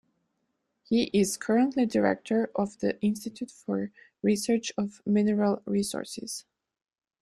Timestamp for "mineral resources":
5.05-6.43